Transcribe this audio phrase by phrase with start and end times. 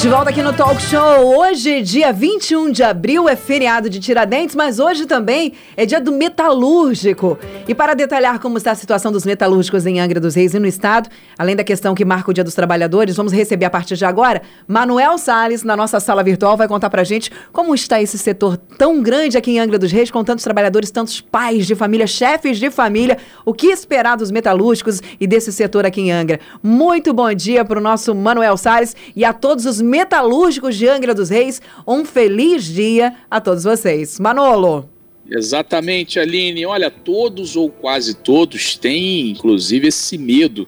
[0.00, 1.38] De volta aqui no Talk Show.
[1.38, 6.10] Hoje, dia 21 de abril, é feriado de Tiradentes, mas hoje também é dia do
[6.10, 7.38] metalúrgico.
[7.68, 10.66] E para detalhar como está a situação dos metalúrgicos em Angra dos Reis e no
[10.66, 11.08] estado,
[11.38, 14.42] além da questão que marca o Dia dos Trabalhadores, vamos receber a partir de agora
[14.66, 19.02] Manuel Sales na nossa sala virtual vai contar pra gente como está esse setor tão
[19.02, 22.70] grande aqui em Angra dos Reis, com tantos trabalhadores, tantos pais de família, chefes de
[22.70, 26.40] família, o que esperar dos metalúrgicos e desse setor aqui em Angra.
[26.62, 31.14] Muito bom dia para o nosso Manuel Sales e a todos os metalúrgicos de Angra
[31.14, 31.60] dos Reis.
[31.86, 34.18] Um feliz dia a todos vocês.
[34.18, 34.88] Manolo.
[35.30, 36.66] Exatamente, Aline.
[36.66, 40.66] Olha, todos ou quase todos têm, inclusive, esse medo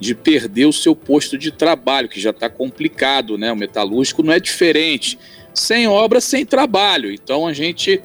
[0.00, 3.50] de perder o seu posto de trabalho, que já está complicado, né?
[3.52, 5.18] O metalúrgico não é diferente.
[5.52, 7.12] Sem obra, sem trabalho.
[7.12, 8.00] Então a gente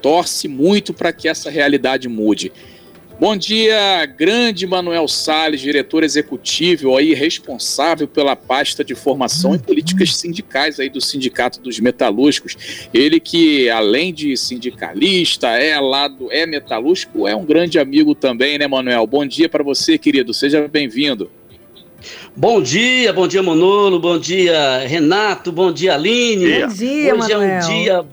[0.00, 2.52] torce muito para que essa realidade mude.
[3.18, 10.16] Bom dia, grande Manuel Salles, diretor executivo aí responsável pela pasta de formação e políticas
[10.16, 12.88] sindicais aí do Sindicato dos Metalúrgicos.
[12.92, 18.66] Ele que além de sindicalista, é lado é metalúrgico, é um grande amigo também, né,
[18.66, 19.06] Manuel?
[19.06, 20.34] Bom dia para você, querido.
[20.34, 21.30] Seja bem-vindo.
[22.36, 26.60] Bom dia, bom dia Manolo, bom dia Renato, bom dia Aline.
[26.60, 27.42] Bom dia, Hoje Manuel.
[27.42, 28.06] é um dia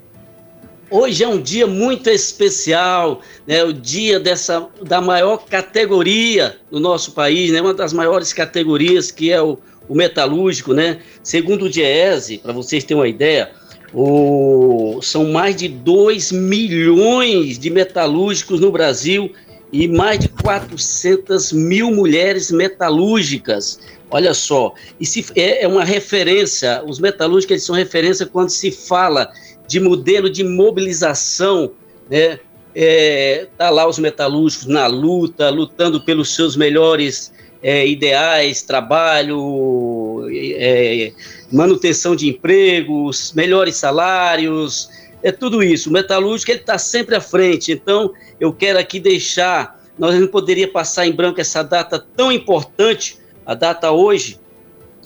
[0.94, 3.64] Hoje é um dia muito especial, né?
[3.64, 7.62] O dia dessa da maior categoria do nosso país, né?
[7.62, 11.00] Uma das maiores categorias que é o, o metalúrgico, né?
[11.24, 13.52] Segundo o Diese, para vocês terem uma ideia,
[13.94, 19.32] o, são mais de 2 milhões de metalúrgicos no Brasil
[19.72, 23.80] e mais de 400 mil mulheres metalúrgicas.
[24.10, 28.70] Olha só, e se, é, é uma referência, os metalúrgicos eles são referência quando se
[28.70, 29.32] fala
[29.72, 31.72] de modelo de mobilização,
[32.10, 32.40] né?
[32.76, 37.34] É, tá lá os metalúrgicos na luta, lutando pelos seus melhores
[37.64, 41.14] é, ideais, trabalho, é,
[41.52, 44.90] manutenção de empregos, melhores salários,
[45.24, 45.90] é tudo isso.
[45.90, 47.72] O metalúrgico ele está sempre à frente.
[47.72, 53.18] Então eu quero aqui deixar, nós não poderia passar em branco essa data tão importante,
[53.46, 54.38] a data hoje,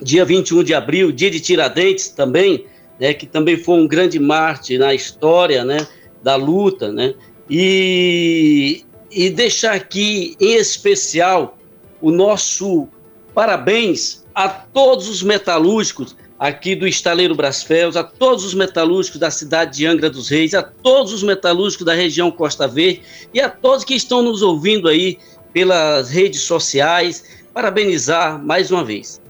[0.01, 2.65] dia 21 de abril, dia de Tiradentes também,
[3.00, 5.88] né, que também foi um grande mártir na história né,
[6.23, 7.13] da luta, né,
[7.50, 11.57] e, e deixar aqui em especial
[12.01, 12.88] o nosso
[13.34, 19.78] parabéns a todos os metalúrgicos aqui do Estaleiro Brasfels, a todos os metalúrgicos da cidade
[19.78, 23.01] de Angra dos Reis, a todos os metalúrgicos da região Costa Verde
[23.34, 25.17] e a todos que estão nos ouvindo aí
[25.53, 27.23] pelas redes sociais,
[27.53, 29.22] parabenizar mais uma vez.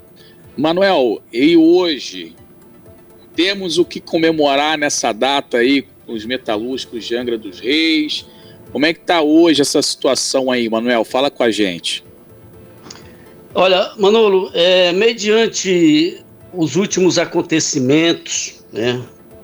[0.57, 2.35] Manuel, e hoje
[3.35, 8.25] temos o que comemorar nessa data aí com os metalúrgicos de Angra dos Reis.
[8.71, 11.03] Como é que está hoje essa situação aí, Manuel?
[11.03, 12.03] Fala com a gente.
[13.53, 16.21] Olha, Manolo, é, mediante
[16.53, 19.01] os últimos acontecimentos, né,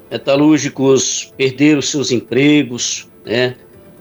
[0.09, 3.55] metalúrgicos perderam seus empregos, né,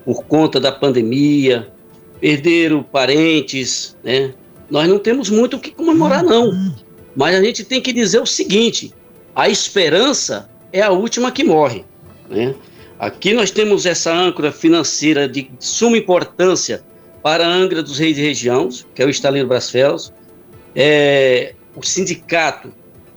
[0.05, 1.73] por conta da pandemia,
[2.21, 4.35] perderam parentes, né,
[4.69, 6.75] nós não temos muito o que comemorar, não.
[7.15, 8.93] Mas a gente tem que dizer o seguinte:
[9.41, 11.83] a esperança é a última que morre.
[12.29, 12.55] Né?
[12.99, 16.85] Aqui nós temos essa âncora financeira de suma importância
[17.23, 20.13] para a Angra dos Reis e Região, que é o Estaleiro Brasfels.
[20.77, 22.71] É, o sindicato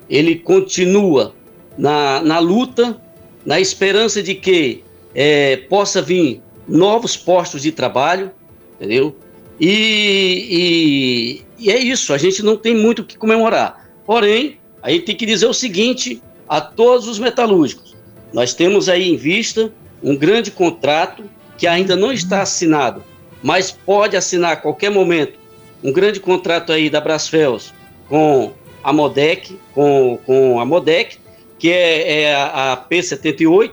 [0.10, 1.36] ele continua
[1.78, 2.98] na, na luta,
[3.46, 4.82] na esperança de que
[5.14, 8.32] é, possa vir novos postos de trabalho,
[8.76, 9.14] entendeu?
[9.60, 13.90] E, e, e é isso, a gente não tem muito o que comemorar.
[14.06, 17.96] Porém, a gente tem que dizer o seguinte a todos os metalúrgicos:
[18.34, 19.72] nós temos aí em vista
[20.04, 21.24] um grande contrato
[21.58, 23.02] que ainda não está assinado,
[23.42, 25.40] mas pode assinar a qualquer momento.
[25.82, 27.74] Um grande contrato aí da Brasfels
[28.10, 28.52] com
[28.84, 31.18] a Modec, com, com a Modec,
[31.58, 33.72] que é, é a, a P78,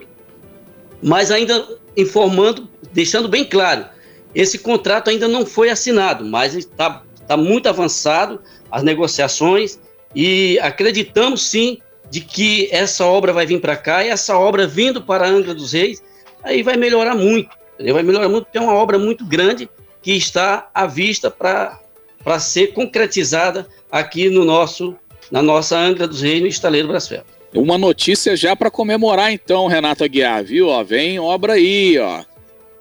[1.02, 1.66] mas ainda
[1.96, 3.86] informando, deixando bem claro,
[4.32, 8.40] esse contrato ainda não foi assinado, mas está tá muito avançado
[8.70, 9.78] as negociações
[10.14, 11.78] e acreditamos sim
[12.10, 15.54] de que essa obra vai vir para cá e essa obra vindo para a Angra
[15.54, 16.02] dos Reis,
[16.42, 17.94] aí vai melhorar muito, entendeu?
[17.94, 19.68] vai melhorar muito, porque é uma obra muito grande
[20.02, 24.96] que está à vista para ser concretizada aqui no nosso,
[25.30, 27.22] na nossa Angra dos Reis, no Estaleiro Brasfel.
[27.54, 30.68] Uma notícia já para comemorar então, Renato Aguiar, viu?
[30.68, 32.22] Ó, vem obra aí, ó.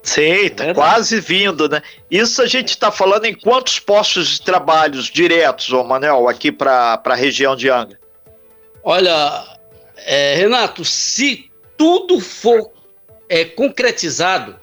[0.01, 1.81] Sim, tá quase vindo, né?
[2.09, 7.01] Isso a gente está falando em quantos postos de trabalhos diretos, ô Manuel, aqui para
[7.03, 7.99] a região de Angra?
[8.81, 9.57] Olha,
[9.97, 12.71] é, Renato, se tudo for
[13.27, 14.57] é, concretizado,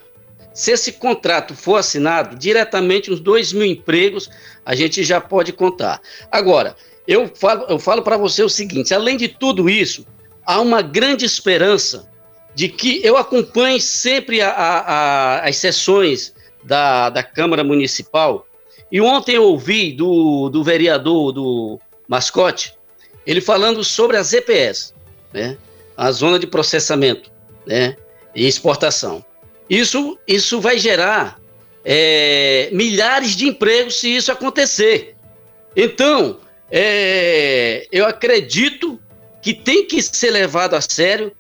[0.52, 4.30] Se esse contrato for assinado, diretamente uns 2 mil empregos
[4.64, 6.00] a gente já pode contar.
[6.32, 6.74] Agora,
[7.06, 10.06] eu falo, eu falo para você o seguinte: além de tudo isso,
[10.46, 12.10] há uma grande esperança
[12.56, 16.32] de que eu acompanhe sempre a, a, a, as sessões
[16.64, 18.46] da, da Câmara Municipal.
[18.90, 22.74] E ontem eu ouvi do, do vereador do Mascote,
[23.26, 24.94] ele falando sobre as EPS,
[25.34, 25.58] né?
[25.94, 27.30] a zona de processamento
[27.66, 27.94] né?
[28.34, 29.22] e exportação.
[29.68, 31.38] Isso, isso vai gerar
[31.84, 35.14] é, milhares de empregos se isso acontecer.
[35.76, 36.38] Então,
[36.70, 38.98] é, eu acredito
[39.42, 41.30] que tem que ser levado a sério,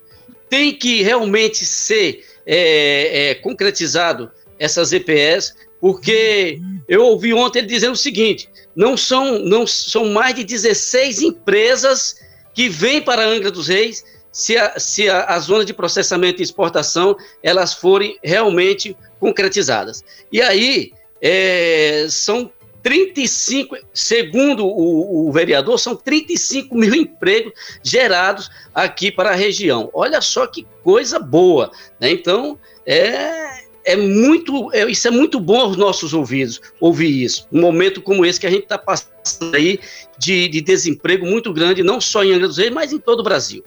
[0.48, 7.92] tem que realmente ser é, é concretizado essas EPS, porque eu ouvi ontem ele dizendo
[7.92, 12.20] o seguinte: não são, não são mais de 16 empresas
[12.54, 16.40] que vêm para a Angra dos Reis se a, se a, a zona de processamento
[16.40, 20.04] e exportação elas forem realmente concretizadas.
[20.30, 22.50] E aí é, são
[22.86, 27.52] 35, segundo o, o, vereador, são 35 mil empregos
[27.82, 29.90] gerados aqui para a região.
[29.92, 31.72] Olha só que coisa boa.
[31.98, 32.12] Né?
[32.12, 32.56] Então,
[32.86, 37.48] é, é muito, é, isso é muito bom aos nossos ouvidos, ouvir isso.
[37.52, 39.80] Um momento como esse que a gente está passando aí
[40.16, 43.24] de, de desemprego muito grande, não só em Angra dos Reis, mas em todo o
[43.24, 43.64] Brasil.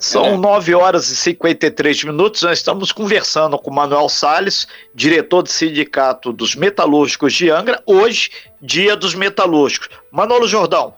[0.00, 0.36] São é.
[0.36, 2.40] 9 horas e 53 minutos.
[2.40, 8.30] Nós estamos conversando com Manuel Sales, diretor do Sindicato dos Metalúrgicos de Angra, hoje,
[8.62, 9.90] dia dos metalúrgicos.
[10.10, 10.94] Manolo Jordão.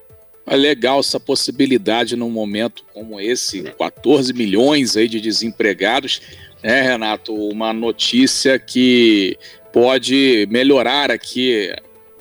[0.46, 6.22] É legal essa possibilidade num momento como esse, 14 milhões aí de desempregados,
[6.62, 7.34] né, Renato?
[7.34, 9.36] Uma notícia que
[9.72, 11.72] pode melhorar aqui,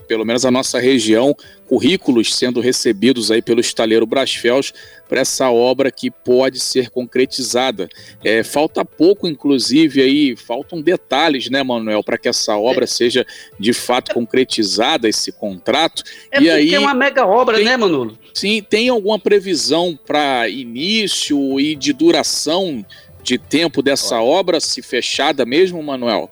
[0.07, 1.35] pelo menos a nossa região,
[1.67, 4.73] currículos sendo recebidos aí pelo estaleiro Brasfels
[5.07, 7.89] para essa obra que pode ser concretizada.
[8.23, 12.87] É, falta pouco, inclusive, aí, faltam detalhes, né, Manuel, para que essa obra é.
[12.87, 13.25] seja
[13.59, 16.03] de fato concretizada, esse contrato.
[16.31, 18.17] É e aí, é uma mega obra, tem, né, Manolo?
[18.33, 22.85] Sim, tem alguma previsão para início e de duração
[23.27, 26.31] de tempo dessa obra, se fechada mesmo, Manuel?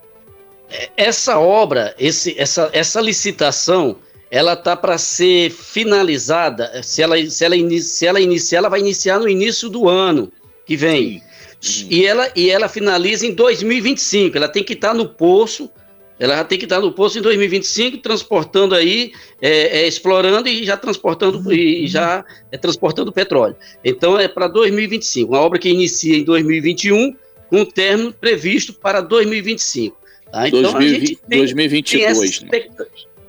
[0.70, 3.96] É, essa obra, esse, essa, essa licitação,
[4.30, 6.82] ela tá para ser finalizada.
[6.82, 10.32] Se ela, se, ela se ela iniciar, ela vai iniciar no início do ano
[10.64, 11.22] que vem.
[11.60, 11.86] Sim.
[11.90, 14.34] E ela, e ela finaliza em 2025.
[14.38, 15.70] Ela tem que estar tá no poço.
[16.18, 20.64] Ela já tem que estar no poço em 2025, transportando aí, é, é, explorando e
[20.64, 21.52] já transportando uhum.
[21.52, 23.54] e já é, transportando petróleo.
[23.84, 27.14] Então é para 2025, uma obra que inicia em 2021,
[27.50, 29.96] com um término previsto para 2025.
[30.32, 30.48] Tá?
[30.48, 32.38] Então 2020, tem, 2022.
[32.38, 32.86] Tem né?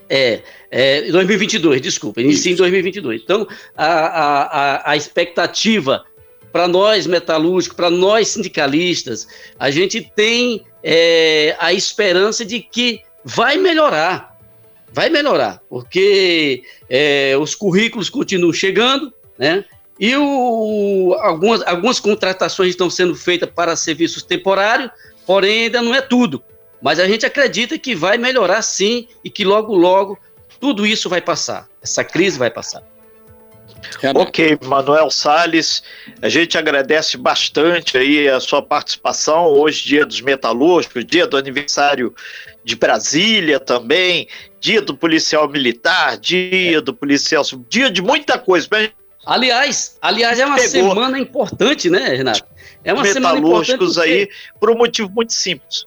[0.10, 0.42] É,
[0.72, 3.22] é, 2022, desculpa, inicia em 2022.
[3.22, 6.06] Então, a, a, a expectativa
[6.58, 9.28] para nós metalúrgicos, para nós sindicalistas,
[9.60, 14.36] a gente tem é, a esperança de que vai melhorar.
[14.92, 19.66] Vai melhorar, porque é, os currículos continuam chegando, né?
[20.00, 24.90] E o, algumas, algumas contratações estão sendo feitas para serviços temporários,
[25.28, 26.44] porém ainda não é tudo.
[26.82, 30.18] Mas a gente acredita que vai melhorar sim e que logo, logo
[30.60, 31.70] tudo isso vai passar.
[31.84, 32.82] Essa crise vai passar.
[34.16, 35.84] Ok, Manuel Sales,
[36.22, 39.46] a gente agradece bastante aí a sua participação.
[39.46, 42.14] Hoje, dia dos metalúrgicos, dia do aniversário
[42.64, 44.28] de Brasília também,
[44.60, 48.68] dia do policial militar, dia do policial, dia de muita coisa.
[49.26, 50.70] Aliás, aliás é uma Pegou.
[50.70, 52.46] semana importante, né, Renato?
[52.84, 54.00] É uma semana importante porque...
[54.00, 54.30] aí
[54.60, 55.86] por um motivo muito simples.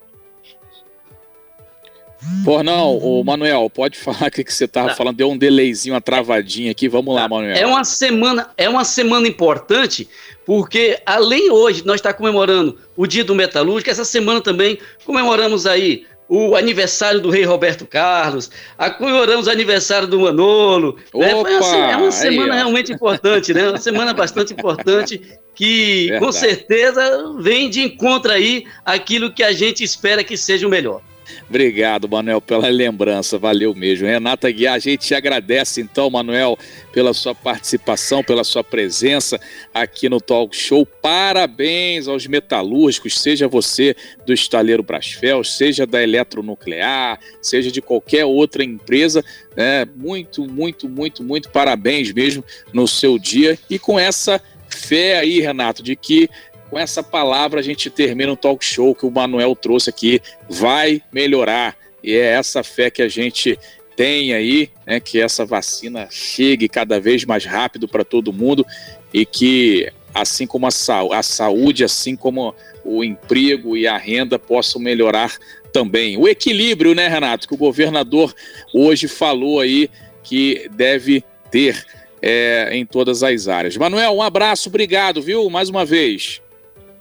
[2.44, 4.94] Por não, o Manuel, pode falar o que, que você estava tá.
[4.94, 5.16] falando.
[5.16, 6.88] Deu um delayzinho, uma travadinha aqui.
[6.88, 7.28] Vamos lá, tá.
[7.28, 7.56] Manuel.
[7.56, 10.08] É uma semana, é uma semana importante,
[10.44, 15.66] porque além hoje nós estar tá comemorando o Dia do Metalúrgico, essa semana também comemoramos
[15.66, 20.96] aí o aniversário do rei Roberto Carlos, a comemoramos o aniversário do Manolo.
[21.12, 21.34] Né?
[21.34, 21.92] Opa, né?
[21.92, 23.68] É uma semana aí, realmente importante, né?
[23.68, 25.20] Uma semana bastante importante
[25.56, 26.24] que Verdade.
[26.24, 31.02] com certeza vem de encontro aí aquilo que a gente espera que seja o melhor.
[31.48, 34.06] Obrigado, Manuel, pela lembrança, valeu mesmo.
[34.06, 36.58] Renata Guiar, a gente te agradece então, Manuel,
[36.92, 39.40] pela sua participação, pela sua presença
[39.74, 40.86] aqui no Talk Show.
[40.86, 48.62] Parabéns aos metalúrgicos, seja você do estaleiro Brasfel, seja da Eletronuclear, seja de qualquer outra
[48.62, 49.24] empresa.
[49.56, 49.86] Né?
[49.96, 55.82] Muito, muito, muito, muito parabéns mesmo no seu dia e com essa fé aí, Renato,
[55.82, 56.28] de que
[56.70, 60.22] com essa palavra a gente termina o talk show que o Manuel trouxe aqui.
[60.48, 61.76] Vai melhorar.
[62.02, 63.58] E é essa fé que a gente
[63.96, 68.64] tem aí, né, que essa vacina chegue cada vez mais rápido para todo mundo
[69.12, 74.38] e que, assim como a, sa a saúde, assim como o emprego e a renda
[74.38, 75.36] possam melhorar
[75.72, 76.16] também.
[76.16, 78.34] O equilíbrio, né, Renato, que o governador
[78.72, 79.90] hoje falou aí
[80.22, 81.84] que deve ter
[82.22, 83.76] é, em todas as áreas.
[83.76, 86.40] Manuel, um abraço, obrigado, viu, mais uma vez.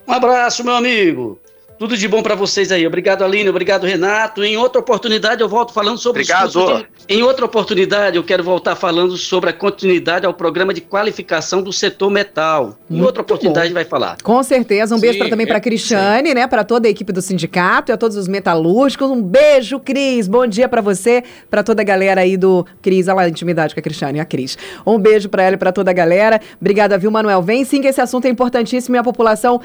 [0.09, 1.39] Um abraço, meu amigo.
[1.77, 2.85] Tudo de bom para vocês aí.
[2.85, 3.47] Obrigado, Aline.
[3.47, 4.43] Obrigado, Renato.
[4.43, 6.79] Em outra oportunidade, eu volto falando sobre Obrigado.
[6.79, 6.87] De...
[7.07, 11.71] Em outra oportunidade, eu quero voltar falando sobre a continuidade ao programa de qualificação do
[11.71, 12.75] setor metal.
[12.89, 13.75] Em Muito outra oportunidade, bom.
[13.75, 14.17] vai falar.
[14.21, 14.93] Com certeza.
[14.93, 16.35] Um beijo pra, também é, para a Cristiane, sim.
[16.35, 16.47] né?
[16.47, 19.09] Para toda a equipe do sindicato e a todos os metalúrgicos.
[19.09, 20.27] Um beijo, Cris.
[20.27, 23.07] Bom dia para você, para toda a galera aí do Cris.
[23.07, 24.57] Olha lá a intimidade com a Cristiane, a Cris.
[24.85, 26.41] Um beijo para ela e para toda a galera.
[26.59, 27.41] Obrigada, viu, Manuel?
[27.41, 29.61] Vem sim que esse assunto é importantíssimo e a população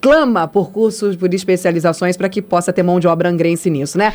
[0.00, 4.12] clama por cursos, por especializações para que possa ter mão de obra angrense nisso, né?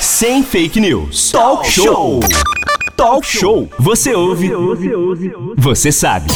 [0.00, 1.30] Sem fake news.
[1.30, 2.20] Talk show.
[2.96, 3.68] Talk show.
[3.78, 4.50] Você ouve.
[5.56, 6.30] Você sabe.